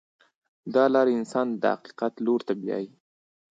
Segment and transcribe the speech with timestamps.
[0.73, 2.89] دا لاره انسان د حقیقت لور ته بیایي.